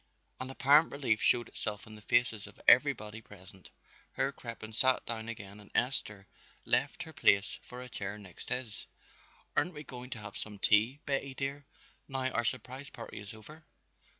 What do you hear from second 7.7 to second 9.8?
a chair next his. "Aren't